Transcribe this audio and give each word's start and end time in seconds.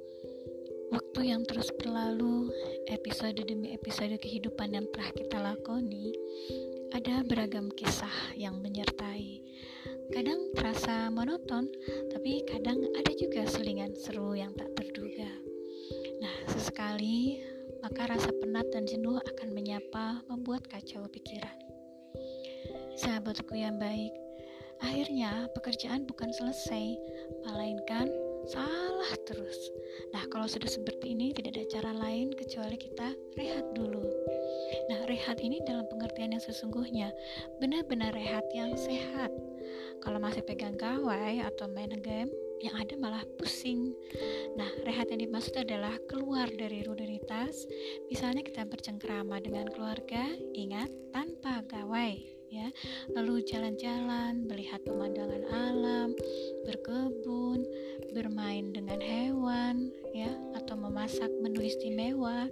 Waktu 0.89 1.37
yang 1.37 1.45
terus 1.45 1.69
berlalu, 1.77 2.49
episode 2.89 3.45
demi 3.45 3.77
episode 3.77 4.17
kehidupan 4.17 4.73
yang 4.73 4.89
telah 4.89 5.13
kita 5.13 5.37
lakoni 5.37 6.17
Ada 7.05 7.21
beragam 7.21 7.69
kisah 7.69 8.33
yang 8.33 8.65
menyertai 8.65 9.37
Kadang 10.09 10.57
terasa 10.57 11.13
monoton, 11.13 11.69
tapi 12.09 12.41
kadang 12.49 12.81
ada 12.97 13.13
juga 13.13 13.45
selingan 13.45 13.93
seru 13.93 14.33
yang 14.33 14.57
tak 14.57 14.73
terduga 14.73 15.29
Nah, 16.25 16.33
sesekali 16.49 17.45
maka 17.85 18.09
rasa 18.09 18.33
penat 18.41 18.73
dan 18.73 18.89
jenuh 18.89 19.21
akan 19.21 19.53
menyapa, 19.53 20.25
membuat 20.33 20.65
kacau 20.65 21.05
pikiran. 21.13 21.53
Sahabatku 22.97 23.53
yang 23.53 23.77
baik, 23.77 24.17
akhirnya 24.81 25.53
pekerjaan 25.53 26.09
bukan 26.09 26.33
selesai, 26.33 26.97
melainkan 27.45 28.09
salah 28.49 29.13
terus. 29.29 29.61
Nah, 30.17 30.25
kalau 30.33 30.49
sudah 30.49 30.73
seperti 30.73 31.13
ini, 31.13 31.37
tidak 31.37 31.53
ada 31.53 31.65
cara 31.69 31.93
lain 32.01 32.33
kecuali 32.33 32.81
kita 32.81 33.13
rehat 33.37 33.77
dulu. 33.77 34.09
Rehat 35.15 35.39
ini 35.47 35.63
dalam 35.63 35.87
pengertian 35.87 36.35
yang 36.35 36.43
sesungguhnya 36.43 37.15
benar-benar 37.63 38.11
rehat 38.19 38.43
yang 38.51 38.75
sehat. 38.75 39.31
Kalau 40.03 40.19
masih 40.19 40.43
pegang 40.43 40.75
gawai 40.75 41.39
atau 41.39 41.71
main 41.71 41.95
game, 42.03 42.35
yang 42.59 42.75
ada 42.75 42.99
malah 42.99 43.23
pusing. 43.39 43.95
Nah, 44.59 44.67
rehat 44.83 45.15
yang 45.15 45.23
dimaksud 45.23 45.55
adalah 45.55 45.95
keluar 46.11 46.51
dari 46.51 46.83
rutinitas. 46.83 47.63
Misalnya 48.11 48.43
kita 48.43 48.67
bercengkrama 48.67 49.39
dengan 49.39 49.71
keluarga, 49.71 50.35
ingat 50.51 50.91
tanpa 51.15 51.63
gawai 51.63 52.19
ya. 52.51 52.75
Lalu 53.15 53.47
jalan-jalan, 53.47 54.51
melihat 54.51 54.83
pemandangan 54.83 55.47
alam, 55.47 56.11
berkebun, 56.67 57.63
bermain 58.11 58.75
dengan 58.75 58.99
hewan 58.99 59.95
memasak 61.05 61.37
menu 61.45 61.61
istimewa. 61.61 62.49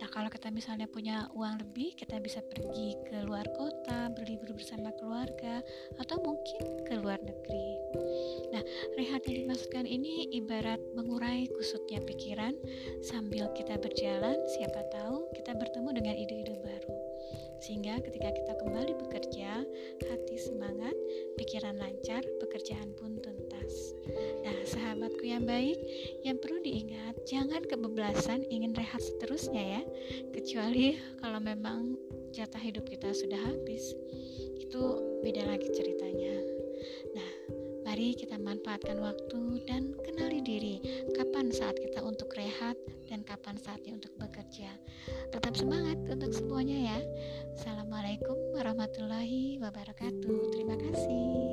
Nah, 0.00 0.08
kalau 0.08 0.32
kita 0.32 0.48
misalnya 0.48 0.88
punya 0.88 1.28
uang 1.36 1.60
lebih, 1.60 1.92
kita 2.00 2.16
bisa 2.16 2.40
pergi 2.40 2.96
ke 3.04 3.28
luar 3.28 3.44
kota, 3.52 4.08
berlibur 4.16 4.56
bersama 4.56 4.88
keluarga 4.96 5.60
atau 6.00 6.16
mungkin 6.24 6.80
ke 6.88 6.96
luar 6.96 7.20
negeri. 7.20 7.68
Nah, 8.56 8.64
rehat 8.96 9.28
yang 9.28 9.44
dimaksudkan 9.44 9.84
ini 9.84 10.32
ibarat 10.32 10.80
mengurai 10.96 11.44
kusutnya 11.52 12.00
pikiran 12.00 12.56
sambil 13.04 13.52
kita 13.52 13.76
berjalan, 13.76 14.40
siapa 14.56 14.80
tahu 14.96 15.28
kita 15.36 15.52
bertemu 15.60 16.00
dengan 16.00 16.16
ide-ide 16.16 16.56
baru. 16.56 16.96
Sehingga 17.60 18.00
ketika 18.00 18.32
kita 18.32 18.52
kembali 18.64 18.96
bekerja, 18.96 19.60
hati 20.08 20.36
semangat, 20.40 20.96
yang 25.40 25.48
baik, 25.48 25.80
yang 26.20 26.36
perlu 26.36 26.60
diingat, 26.60 27.16
jangan 27.24 27.64
kebablasan 27.64 28.44
ingin 28.52 28.76
rehat 28.76 29.00
seterusnya 29.00 29.80
ya. 29.80 29.82
Kecuali 30.36 31.00
kalau 31.16 31.40
memang 31.40 31.96
jatah 32.36 32.60
hidup 32.60 32.84
kita 32.84 33.08
sudah 33.16 33.40
habis. 33.40 33.96
Itu 34.60 35.00
beda 35.24 35.48
lagi 35.48 35.72
ceritanya. 35.72 36.36
Nah, 37.16 37.30
Mari 37.80 38.12
kita 38.12 38.36
manfaatkan 38.36 39.00
waktu 39.00 39.64
dan 39.64 39.96
kenali 40.04 40.44
diri 40.44 40.78
kapan 41.16 41.48
saat 41.48 41.80
kita 41.80 42.04
untuk 42.04 42.30
rehat 42.36 42.76
dan 43.08 43.24
kapan 43.24 43.56
saatnya 43.56 43.96
untuk 43.96 44.12
bekerja. 44.20 44.70
Tetap 45.32 45.56
semangat 45.56 45.98
untuk 46.06 46.30
semuanya 46.30 46.94
ya. 46.94 46.98
Assalamualaikum 47.56 48.36
warahmatullahi 48.54 49.58
wabarakatuh. 49.58 50.38
Terima 50.54 50.76
kasih. 50.76 51.49